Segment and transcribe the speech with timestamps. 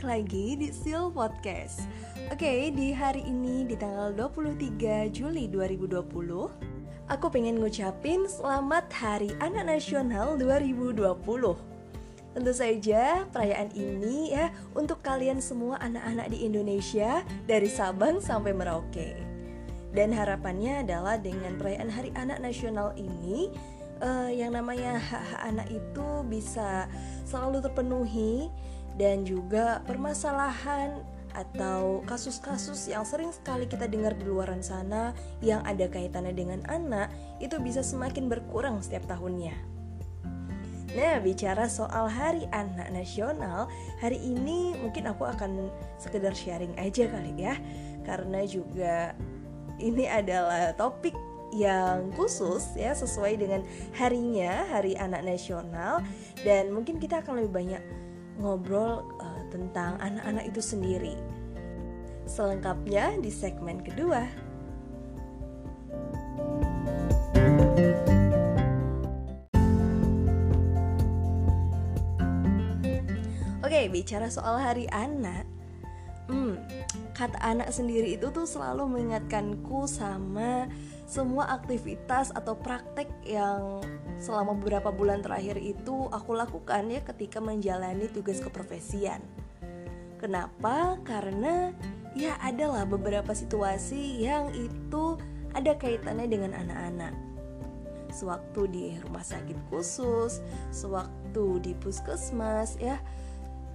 [0.00, 1.84] balik lagi di Seal Podcast
[2.32, 6.08] Oke, di hari ini di tanggal 23 Juli 2020
[7.04, 11.04] Aku pengen ngucapin Selamat Hari Anak Nasional 2020
[12.32, 19.20] Tentu saja perayaan ini ya untuk kalian semua anak-anak di Indonesia dari Sabang sampai Merauke.
[19.92, 23.52] Dan harapannya adalah dengan perayaan Hari Anak Nasional ini
[24.00, 26.88] uh, yang namanya hak-hak anak itu bisa
[27.28, 28.48] selalu terpenuhi
[28.98, 35.86] dan juga permasalahan atau kasus-kasus yang sering sekali kita dengar di luaran sana yang ada
[35.86, 39.54] kaitannya dengan anak itu bisa semakin berkurang setiap tahunnya.
[40.90, 43.70] Nah, bicara soal Hari Anak Nasional,
[44.02, 45.70] hari ini mungkin aku akan
[46.02, 47.54] sekedar sharing aja kali ya.
[48.02, 49.14] Karena juga
[49.78, 51.14] ini adalah topik
[51.54, 53.62] yang khusus ya sesuai dengan
[53.94, 56.02] harinya Hari Anak Nasional
[56.46, 57.82] dan mungkin kita akan lebih banyak
[58.38, 61.16] ngobrol uh, tentang anak-anak itu sendiri.
[62.28, 64.22] Selengkapnya di segmen kedua.
[73.66, 75.46] Oke, bicara soal hari anak,
[76.30, 76.54] hmm,
[77.12, 80.70] kata anak sendiri itu tuh selalu mengingatkanku sama
[81.10, 83.82] semua aktivitas atau praktek yang
[84.22, 89.18] selama beberapa bulan terakhir itu aku lakukan ya ketika menjalani tugas keprofesian.
[90.22, 91.00] Kenapa?
[91.02, 91.74] Karena
[92.14, 95.18] ya adalah beberapa situasi yang itu
[95.50, 97.14] ada kaitannya dengan anak-anak.
[98.14, 103.02] Sewaktu di rumah sakit khusus, sewaktu di puskesmas ya,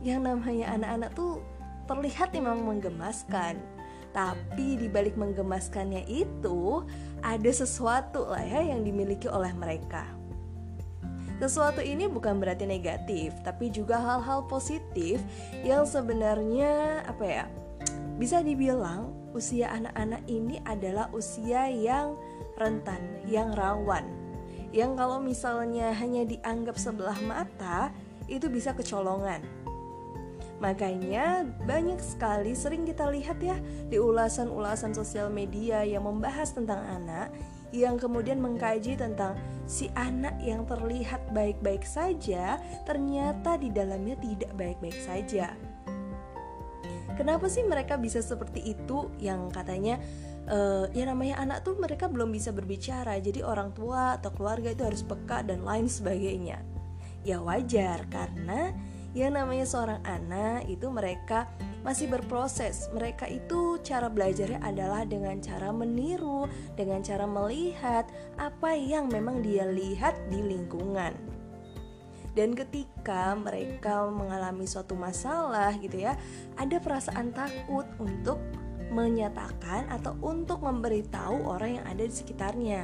[0.03, 1.41] yang namanya anak-anak tuh
[1.85, 3.57] terlihat memang menggemaskan
[4.15, 6.87] tapi di balik menggemaskannya itu
[7.19, 10.07] ada sesuatu lah ya yang dimiliki oleh mereka.
[11.35, 15.19] Sesuatu ini bukan berarti negatif, tapi juga hal-hal positif
[15.67, 17.45] yang sebenarnya apa ya?
[18.15, 22.15] Bisa dibilang usia anak-anak ini adalah usia yang
[22.55, 24.07] rentan, yang rawan.
[24.71, 27.91] Yang kalau misalnya hanya dianggap sebelah mata,
[28.31, 29.43] itu bisa kecolongan
[30.63, 33.59] Makanya banyak sekali sering kita lihat ya
[33.91, 37.35] di ulasan-ulasan sosial media yang membahas tentang anak
[37.75, 39.35] yang kemudian mengkaji tentang
[39.67, 42.55] si anak yang terlihat baik-baik saja
[42.87, 45.51] ternyata di dalamnya tidak baik-baik saja.
[47.15, 49.99] Kenapa sih mereka bisa seperti itu yang katanya
[50.51, 54.83] uh, ya namanya anak tuh mereka belum bisa berbicara jadi orang tua atau keluarga itu
[54.83, 56.59] harus peka dan lain sebagainya.
[57.25, 58.75] Ya wajar karena
[59.15, 61.47] yang namanya seorang anak itu mereka
[61.87, 62.91] masih berproses.
[62.91, 68.03] Mereka itu cara belajarnya adalah dengan cara meniru, dengan cara melihat
[68.35, 71.15] apa yang memang dia lihat di lingkungan.
[72.35, 76.19] Dan ketika mereka mengalami suatu masalah gitu ya,
[76.59, 78.43] ada perasaan takut untuk
[78.91, 82.83] menyatakan atau untuk memberitahu orang yang ada di sekitarnya.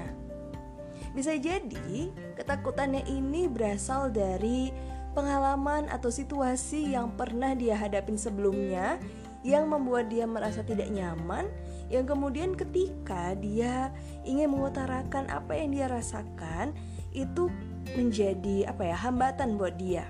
[1.11, 2.07] Bisa jadi
[2.39, 4.71] ketakutannya ini berasal dari
[5.11, 8.99] pengalaman atau situasi yang pernah dia hadapin sebelumnya
[9.41, 11.49] yang membuat dia merasa tidak nyaman
[11.91, 13.91] yang kemudian ketika dia
[14.23, 16.71] ingin mengutarakan apa yang dia rasakan
[17.11, 17.51] itu
[17.97, 20.07] menjadi apa ya hambatan buat dia.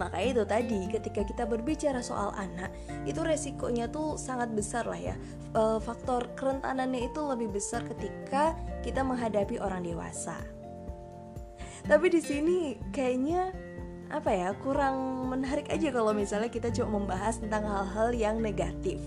[0.00, 2.72] Makanya itu tadi ketika kita berbicara soal anak
[3.04, 5.14] itu resikonya tuh sangat besar lah ya.
[5.52, 10.40] E, faktor kerentanannya itu lebih besar ketika kita menghadapi orang dewasa.
[11.84, 13.52] Tapi di sini kayaknya
[14.10, 18.98] apa ya kurang menarik aja kalau misalnya kita cuma membahas tentang hal-hal yang negatif.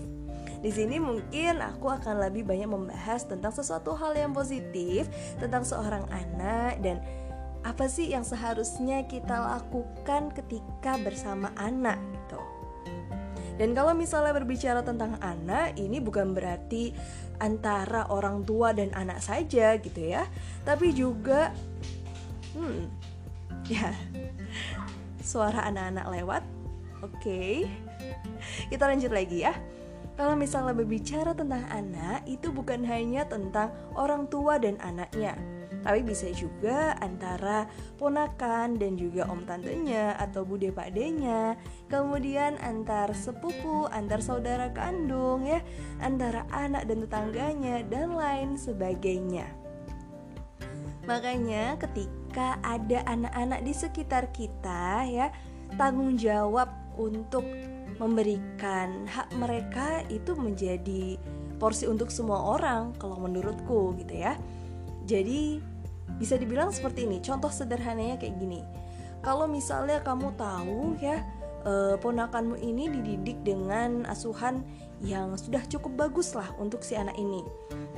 [0.64, 5.04] Di sini mungkin aku akan lebih banyak membahas tentang sesuatu hal yang positif
[5.36, 7.04] tentang seorang anak dan
[7.60, 12.40] apa sih yang seharusnya kita lakukan ketika bersama anak gitu.
[13.60, 16.90] Dan kalau misalnya berbicara tentang anak, ini bukan berarti
[17.38, 20.24] antara orang tua dan anak saja gitu ya,
[20.64, 21.52] tapi juga
[22.56, 23.04] hmm
[23.68, 23.92] ya
[25.24, 26.42] suara anak-anak lewat.
[27.00, 27.54] Oke, okay.
[28.68, 29.56] kita lanjut lagi ya.
[30.14, 35.34] Kalau misalnya berbicara tentang anak, itu bukan hanya tentang orang tua dan anaknya,
[35.82, 37.66] tapi bisa juga antara
[38.00, 41.58] ponakan dan juga om tantenya atau bude pakdenya,
[41.92, 45.60] kemudian antar sepupu, antar saudara kandung ya,
[45.98, 49.44] antara anak dan tetangganya dan lain sebagainya.
[51.04, 55.30] Makanya ketika ada anak-anak di sekitar kita ya,
[55.78, 57.46] tanggung jawab untuk
[57.98, 61.18] memberikan hak mereka itu menjadi
[61.58, 64.34] porsi untuk semua orang kalau menurutku gitu ya.
[65.06, 65.62] Jadi
[66.18, 67.22] bisa dibilang seperti ini.
[67.22, 68.60] Contoh sederhananya kayak gini.
[69.24, 71.24] Kalau misalnya kamu tahu ya
[71.64, 74.62] uh, ponakanmu ini dididik dengan asuhan
[75.04, 77.44] yang sudah cukup bagus lah untuk si anak ini.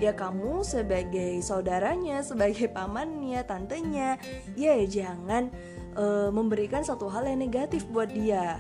[0.02, 4.18] Ya kamu sebagai saudaranya, sebagai pamannya, tantenya,
[4.58, 5.54] ya jangan
[5.94, 8.58] uh, memberikan satu hal yang negatif buat dia.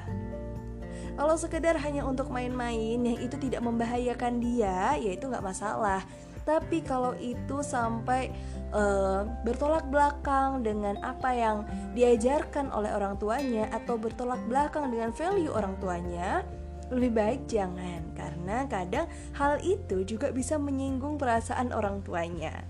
[1.16, 6.04] Kalau sekedar hanya untuk main-main yang itu tidak membahayakan dia, ya itu nggak masalah.
[6.46, 8.30] Tapi kalau itu sampai
[8.70, 11.66] uh, bertolak belakang dengan apa yang
[11.98, 16.46] diajarkan oleh orang tuanya atau bertolak belakang dengan value orang tuanya,
[16.92, 22.62] lebih baik jangan karena kadang hal itu juga bisa menyinggung perasaan orang tuanya.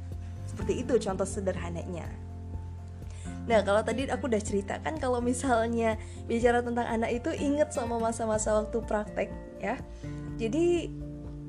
[0.49, 2.09] Seperti itu contoh sederhananya.
[3.47, 5.95] Nah kalau tadi aku udah ceritakan kalau misalnya
[6.27, 9.31] bicara tentang anak itu inget sama masa-masa waktu praktek
[9.63, 9.79] ya
[10.37, 10.91] Jadi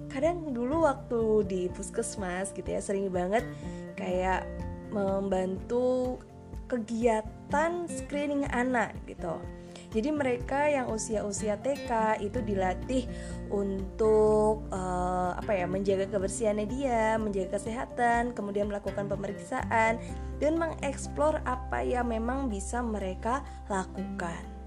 [0.08, 3.44] kadang dulu waktu di puskesmas gitu ya sering banget
[4.00, 4.48] kayak
[4.94, 6.16] membantu
[6.72, 9.40] kegiatan screening anak gitu
[9.88, 13.08] jadi mereka yang usia-usia TK itu dilatih
[13.48, 19.96] untuk uh, apa ya menjaga kebersihannya dia, menjaga kesehatan, kemudian melakukan pemeriksaan
[20.44, 24.58] dan mengeksplor apa yang memang bisa mereka lakukan.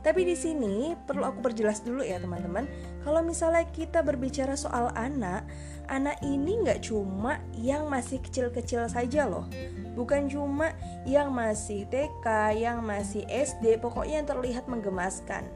[0.00, 2.64] Tapi di sini perlu aku perjelas dulu ya teman-teman.
[3.00, 5.48] Kalau misalnya kita berbicara soal anak,
[5.88, 9.48] anak ini nggak cuma yang masih kecil-kecil saja loh.
[9.96, 10.76] Bukan cuma
[11.08, 12.26] yang masih TK,
[12.60, 15.48] yang masih SD, pokoknya yang terlihat menggemaskan.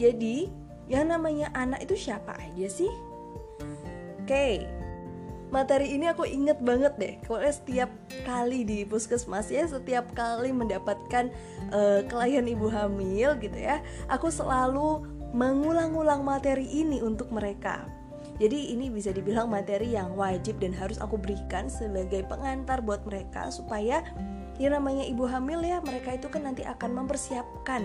[0.00, 0.50] Jadi,
[0.90, 2.90] yang namanya anak itu siapa aja sih?
[4.24, 4.66] Oke,
[5.50, 7.90] materi ini aku inget banget deh Pokoknya setiap
[8.22, 11.34] kali di puskesmas ya Setiap kali mendapatkan
[11.74, 17.86] uh, klien ibu hamil gitu ya Aku selalu mengulang-ulang materi ini untuk mereka.
[18.40, 23.52] Jadi ini bisa dibilang materi yang wajib dan harus aku berikan sebagai pengantar buat mereka
[23.52, 24.00] supaya
[24.56, 27.84] yang namanya ibu hamil ya mereka itu kan nanti akan mempersiapkan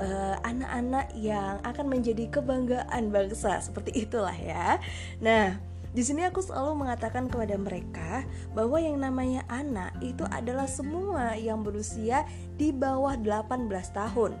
[0.00, 3.60] eh, anak-anak uh, yang akan menjadi kebanggaan bangsa.
[3.60, 4.80] Seperti itulah ya.
[5.20, 5.60] Nah,
[5.92, 8.24] di sini aku selalu mengatakan kepada mereka
[8.56, 12.24] bahwa yang namanya anak itu adalah semua yang berusia
[12.56, 14.40] di bawah 18 tahun,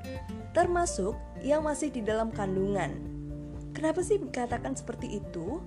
[0.56, 1.12] termasuk
[1.42, 2.94] yang masih di dalam kandungan.
[3.74, 5.58] Kenapa sih dikatakan seperti itu?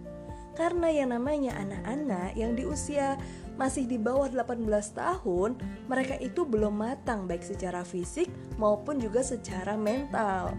[0.56, 3.20] Karena yang namanya anak-anak yang di usia
[3.60, 4.64] masih di bawah 18
[4.96, 5.60] tahun,
[5.92, 10.56] mereka itu belum matang baik secara fisik maupun juga secara mental.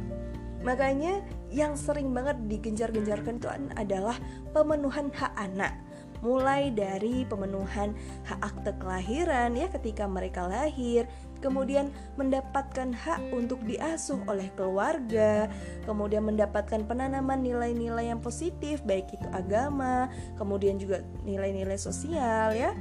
[0.60, 4.20] Makanya yang sering banget digencar-gencarkan itu adalah
[4.52, 5.72] pemenuhan hak anak
[6.24, 7.92] mulai dari pemenuhan
[8.24, 11.04] hak akte kelahiran ya ketika mereka lahir,
[11.46, 15.46] kemudian mendapatkan hak untuk diasuh oleh keluarga,
[15.86, 22.74] kemudian mendapatkan penanaman nilai-nilai yang positif baik itu agama, kemudian juga nilai-nilai sosial ya.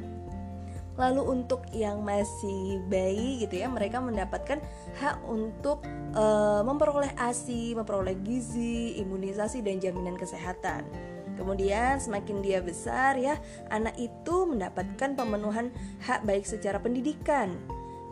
[0.95, 4.63] Lalu untuk yang masih bayi gitu ya, mereka mendapatkan
[4.97, 5.83] hak untuk
[6.15, 10.87] uh, memperoleh ASI, memperoleh gizi, imunisasi dan jaminan kesehatan.
[11.35, 13.35] Kemudian semakin dia besar ya,
[13.67, 15.67] anak itu mendapatkan pemenuhan
[16.07, 17.59] hak baik secara pendidikan,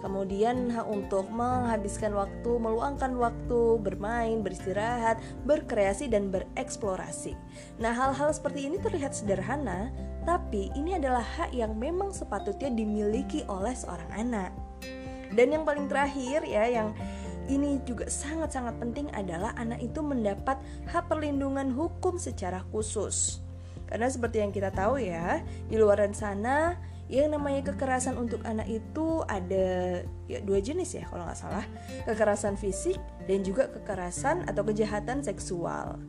[0.04, 7.40] kemudian untuk menghabiskan waktu, meluangkan waktu, bermain, beristirahat, berkreasi, dan bereksplorasi.
[7.80, 9.96] Nah, hal-hal seperti ini terlihat sederhana,
[10.28, 14.52] tapi ini adalah hak yang memang sepatutnya dimiliki oleh seorang anak.
[15.32, 16.92] Dan yang paling terakhir ya, yang
[17.48, 20.60] ini juga sangat-sangat penting adalah anak itu mendapat
[20.92, 23.40] hak perlindungan hukum secara khusus.
[23.88, 26.76] Karena seperti yang kita tahu ya, di luar sana
[27.14, 31.66] yang namanya kekerasan untuk anak itu ada ya dua jenis ya kalau nggak salah.
[32.10, 32.98] Kekerasan fisik
[33.30, 36.02] dan juga kekerasan atau kejahatan seksual.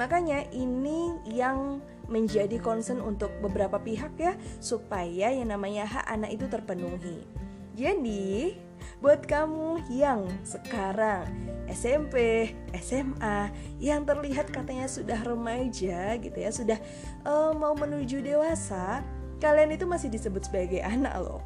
[0.00, 6.48] Makanya ini yang menjadi concern untuk beberapa pihak ya supaya yang namanya hak anak itu
[6.48, 7.28] terpenuhi.
[7.76, 8.56] Jadi
[9.04, 11.28] buat kamu yang sekarang
[11.68, 16.78] SMP, SMA yang terlihat katanya sudah remaja gitu ya, sudah
[17.22, 19.04] uh, mau menuju dewasa,
[19.40, 21.42] kalian itu masih disebut sebagai anak loh.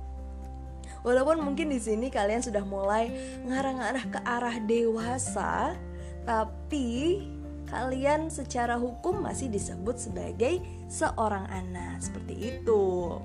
[1.04, 3.12] Walaupun mungkin di sini kalian sudah mulai
[3.44, 5.76] ngarah-ngarah ke arah dewasa,
[6.24, 7.20] tapi
[7.68, 13.20] kalian secara hukum masih disebut sebagai seorang anak seperti itu.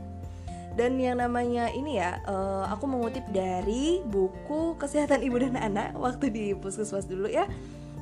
[0.76, 6.32] Dan yang namanya ini ya, uh, aku mengutip dari buku Kesehatan Ibu dan Anak waktu
[6.32, 7.48] di puskesmas dulu ya.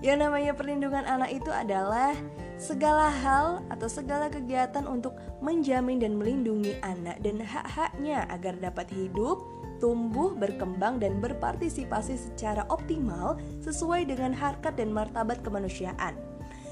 [0.02, 2.14] Yang namanya perlindungan anak itu adalah
[2.58, 9.42] segala hal atau segala kegiatan untuk menjamin dan melindungi anak dan hak-haknya agar dapat hidup,
[9.78, 16.18] tumbuh, berkembang, dan berpartisipasi secara optimal sesuai dengan harkat dan martabat kemanusiaan,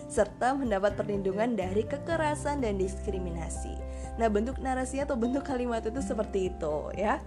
[0.10, 3.78] serta mendapat perlindungan dari kekerasan dan diskriminasi.
[4.18, 7.22] Nah, bentuk narasi atau bentuk kalimat itu seperti itu ya.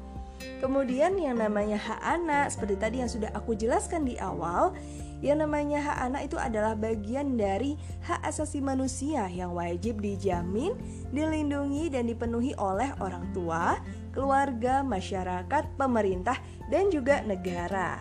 [0.63, 4.71] Kemudian yang namanya hak anak seperti tadi yang sudah aku jelaskan di awal,
[5.19, 7.75] yang namanya hak anak itu adalah bagian dari
[8.07, 10.79] hak asasi manusia yang wajib dijamin,
[11.11, 13.79] dilindungi dan dipenuhi oleh orang tua,
[14.15, 16.39] keluarga, masyarakat, pemerintah
[16.71, 17.99] dan juga negara.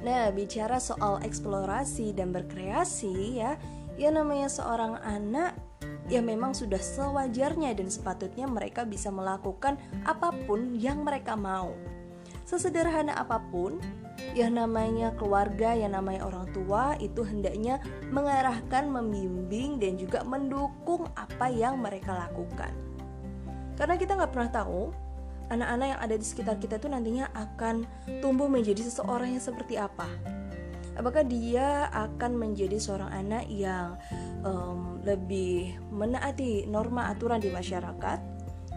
[0.00, 3.60] Nah, bicara soal eksplorasi dan berkreasi ya,
[4.00, 5.52] yang namanya seorang anak
[6.08, 9.76] ya memang sudah sewajarnya dan sepatutnya mereka bisa melakukan
[10.08, 11.76] apa pun yang mereka mau.
[12.48, 13.78] Sesederhana apa pun,
[14.32, 17.82] yang namanya keluarga, yang namanya orang tua itu hendaknya
[18.14, 22.70] mengarahkan, membimbing, dan juga mendukung apa yang mereka lakukan.
[23.74, 24.92] Karena kita nggak pernah tahu
[25.50, 27.84] anak-anak yang ada di sekitar kita itu nantinya akan
[28.22, 30.06] tumbuh menjadi seseorang yang seperti apa.
[30.94, 33.96] Apakah dia akan menjadi seorang anak yang
[34.44, 38.18] um, lebih menaati norma aturan di masyarakat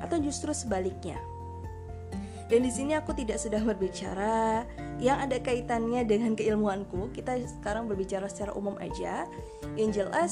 [0.01, 1.19] atau justru sebaliknya.
[2.47, 4.67] Dan di sini aku tidak sedang berbicara
[5.01, 7.13] yang ada kaitannya dengan keilmuanku.
[7.13, 9.25] Kita sekarang berbicara secara umum aja.
[9.73, 10.31] Yang jelas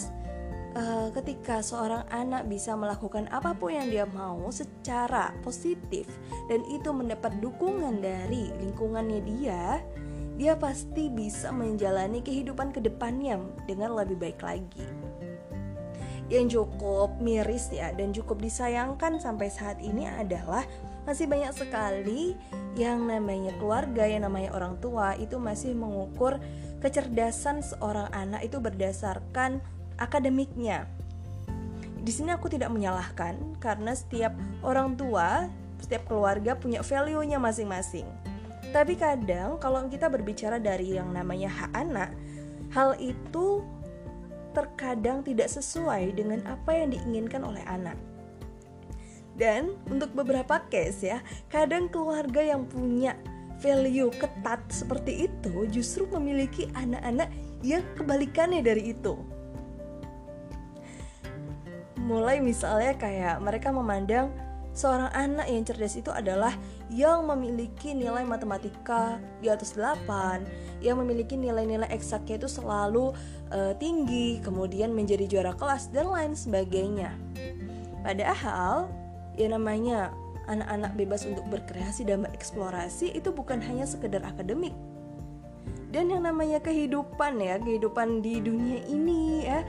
[0.75, 6.07] uh, ketika seorang anak bisa melakukan apa pun yang dia mau secara positif
[6.51, 9.81] dan itu mendapat dukungan dari lingkungannya dia,
[10.37, 15.11] dia pasti bisa menjalani kehidupan ke depannya dengan lebih baik lagi
[16.31, 20.63] yang cukup miris ya dan cukup disayangkan sampai saat ini adalah
[21.03, 22.37] masih banyak sekali
[22.77, 26.39] yang namanya keluarga, yang namanya orang tua itu masih mengukur
[26.81, 29.59] kecerdasan seorang anak itu berdasarkan
[29.99, 30.89] akademiknya.
[32.01, 34.33] Di sini aku tidak menyalahkan karena setiap
[34.65, 35.45] orang tua,
[35.77, 38.09] setiap keluarga punya value-nya masing-masing.
[38.73, 42.09] Tapi kadang kalau kita berbicara dari yang namanya hak anak,
[42.73, 43.61] hal itu
[44.55, 47.99] terkadang tidak sesuai dengan apa yang diinginkan oleh anak.
[49.41, 53.17] Dan untuk beberapa case ya, kadang keluarga yang punya
[53.57, 57.33] value ketat seperti itu justru memiliki anak-anak
[57.65, 59.17] yang kebalikannya dari itu.
[61.97, 64.29] Mulai misalnya kayak mereka memandang
[64.77, 66.53] seorang anak yang cerdas itu adalah
[66.93, 73.09] yang memiliki nilai matematika di atas 8, yang memiliki nilai-nilai eksaknya itu selalu
[73.49, 77.13] uh, tinggi, kemudian menjadi juara kelas dan lain sebagainya.
[78.01, 79.00] Padahal
[79.35, 80.11] ya namanya
[80.49, 84.73] anak-anak bebas untuk berkreasi dan bereksplorasi itu bukan hanya sekedar akademik.
[85.91, 89.63] Dan yang namanya kehidupan ya, kehidupan di dunia ini ya,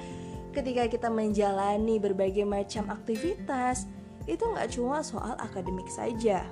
[0.55, 3.91] ketika kita menjalani berbagai macam aktivitas,
[4.31, 6.47] itu nggak cuma soal akademik saja.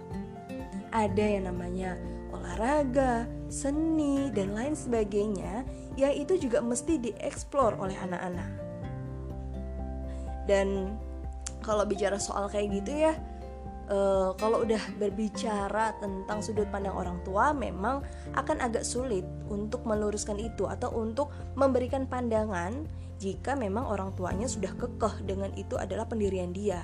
[0.90, 1.94] Ada yang namanya
[2.34, 5.62] olahraga, seni, dan lain sebagainya
[5.94, 8.50] yang itu juga mesti dieksplor oleh anak-anak.
[10.50, 10.98] Dan
[11.60, 13.14] kalau bicara soal kayak gitu ya,
[13.90, 18.00] uh, kalau udah berbicara tentang sudut pandang orang tua, memang
[18.38, 22.86] akan agak sulit untuk meluruskan itu atau untuk memberikan pandangan
[23.20, 26.80] jika memang orang tuanya sudah kekeh dengan itu adalah pendirian dia.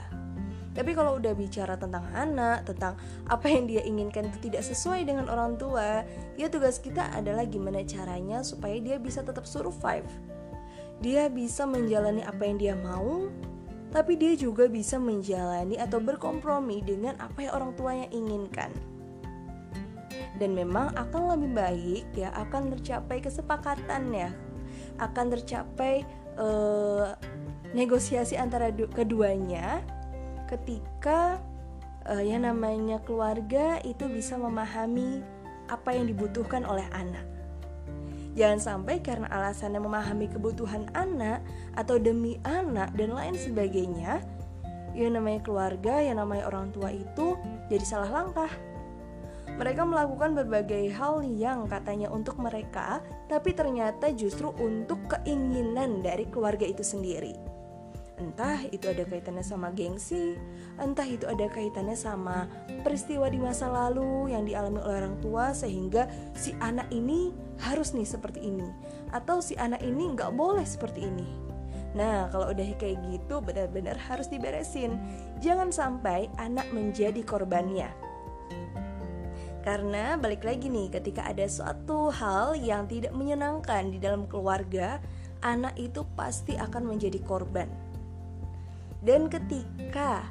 [0.76, 3.00] Tapi kalau udah bicara tentang anak, tentang
[3.32, 6.04] apa yang dia inginkan itu tidak sesuai dengan orang tua,
[6.36, 10.04] ya tugas kita adalah gimana caranya supaya dia bisa tetap survive.
[11.00, 13.32] Dia bisa menjalani apa yang dia mau,
[13.94, 18.70] tapi dia juga bisa menjalani atau berkompromi dengan apa yang orang tuanya inginkan.
[20.36, 24.30] Dan memang akan lebih baik ya akan tercapai kesepakatan ya,
[25.00, 26.04] akan tercapai
[26.36, 27.16] uh,
[27.72, 29.80] negosiasi antara keduanya
[30.46, 31.40] ketika
[32.06, 35.24] uh, yang namanya keluarga itu bisa memahami
[35.66, 37.35] apa yang dibutuhkan oleh anak.
[38.36, 41.40] Jangan sampai karena alasannya memahami kebutuhan anak
[41.72, 44.20] atau demi anak dan lain sebagainya,
[44.92, 47.36] yang namanya keluarga, yang namanya orang tua itu
[47.72, 48.52] jadi salah langkah.
[49.56, 56.68] Mereka melakukan berbagai hal yang katanya untuk mereka, tapi ternyata justru untuk keinginan dari keluarga
[56.68, 57.56] itu sendiri.
[58.16, 60.36] Entah itu ada kaitannya sama gengsi,
[60.80, 62.48] entah itu ada kaitannya sama
[62.80, 68.04] peristiwa di masa lalu yang dialami oleh orang tua sehingga si anak ini harus nih
[68.04, 68.68] seperti ini
[69.12, 71.28] atau si anak ini nggak boleh seperti ini.
[71.96, 75.00] Nah, kalau udah kayak gitu benar-benar harus diberesin.
[75.40, 77.88] Jangan sampai anak menjadi korbannya.
[79.64, 85.00] Karena balik lagi nih, ketika ada suatu hal yang tidak menyenangkan di dalam keluarga,
[85.40, 87.86] anak itu pasti akan menjadi korban
[89.06, 90.26] dan ketika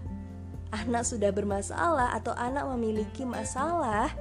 [0.76, 4.12] anak sudah bermasalah atau anak memiliki masalah,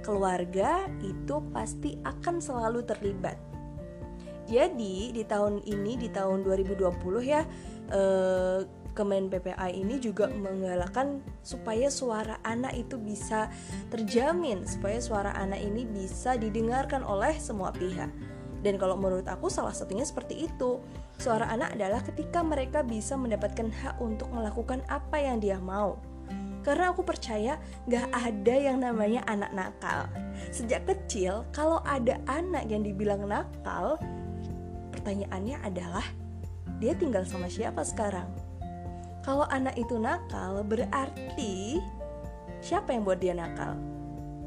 [0.00, 3.36] keluarga itu pasti akan selalu terlibat.
[4.50, 6.82] Jadi di tahun ini di tahun 2020
[7.22, 7.46] ya
[7.94, 13.46] eh, Kemen PPA ini juga menggalakkan supaya suara anak itu bisa
[13.86, 18.10] terjamin, supaya suara anak ini bisa didengarkan oleh semua pihak.
[18.60, 20.82] Dan kalau menurut aku salah satunya seperti itu.
[21.16, 25.96] Suara anak adalah ketika mereka bisa mendapatkan hak untuk melakukan apa yang dia mau.
[26.60, 27.56] Karena aku percaya
[27.88, 30.08] gak ada yang namanya anak nakal.
[30.52, 33.96] Sejak kecil, kalau ada anak yang dibilang nakal,
[34.92, 36.04] pertanyaannya adalah
[36.80, 38.28] dia tinggal sama siapa sekarang?
[39.20, 41.80] Kalau anak itu nakal, berarti
[42.60, 43.76] siapa yang buat dia nakal?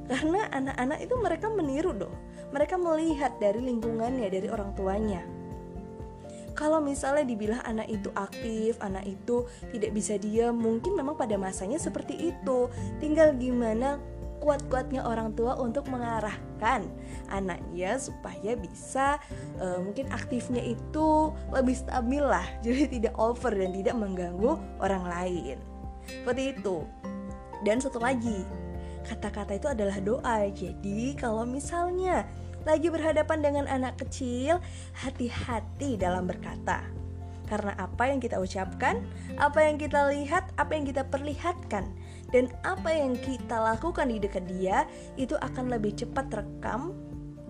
[0.10, 2.15] Karena anak-anak itu mereka meniru dong.
[2.51, 5.24] Mereka melihat dari lingkungannya, dari orang tuanya.
[6.53, 11.81] Kalau misalnya dibilang anak itu aktif, anak itu tidak bisa diam, mungkin memang pada masanya
[11.81, 12.69] seperti itu.
[13.01, 13.98] Tinggal gimana
[14.43, 16.83] sekuat-kuatnya orang tua untuk mengarahkan
[17.31, 19.15] anaknya supaya bisa
[19.55, 22.43] uh, mungkin aktifnya itu lebih stabil lah.
[22.67, 25.57] Jadi tidak over dan tidak mengganggu orang lain.
[26.03, 26.83] Seperti itu.
[27.63, 28.43] Dan satu lagi
[29.07, 30.43] kata-kata itu adalah doa.
[30.51, 32.27] Jadi kalau misalnya
[32.63, 34.60] lagi berhadapan dengan anak kecil
[34.96, 36.84] hati-hati dalam berkata
[37.43, 39.03] karena apa yang kita ucapkan,
[39.38, 41.86] apa yang kita lihat, apa yang kita perlihatkan
[42.32, 44.89] dan apa yang kita lakukan di dekat dia
[45.20, 46.96] itu akan lebih cepat rekam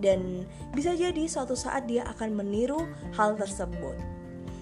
[0.02, 0.44] dan
[0.76, 2.84] bisa jadi suatu saat dia akan meniru
[3.16, 3.96] hal tersebut.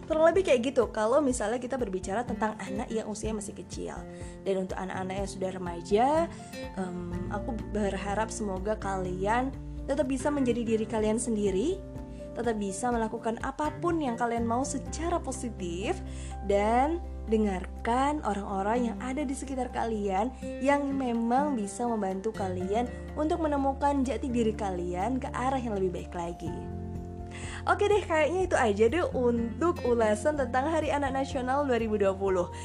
[0.06, 3.96] Kurang lebih kayak gitu kalau misalnya kita berbicara tentang anak yang usia masih kecil
[4.44, 6.08] dan untuk anak-anak yang sudah remaja,
[6.76, 9.50] um, aku berharap semoga kalian
[9.86, 11.78] tetap bisa menjadi diri kalian sendiri,
[12.32, 16.00] tetap bisa melakukan apa pun yang kalian mau secara positif
[16.48, 24.02] dan dengarkan orang-orang yang ada di sekitar kalian yang memang bisa membantu kalian untuk menemukan
[24.02, 26.81] jati diri kalian ke arah yang lebih baik lagi.
[27.62, 32.10] Oke deh, kayaknya itu aja deh untuk ulasan tentang Hari Anak Nasional 2020.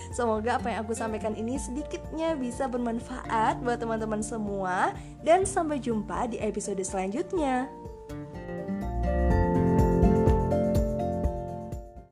[0.10, 6.34] Semoga apa yang aku sampaikan ini sedikitnya bisa bermanfaat buat teman-teman semua dan sampai jumpa
[6.34, 7.70] di episode selanjutnya.